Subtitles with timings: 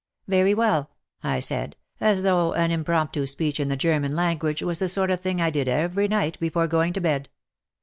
[0.27, 0.89] Very well,"
[1.21, 5.21] I said, as though an impromptu speech in the German language was the sort of
[5.21, 7.29] thing I did every night before going to bed.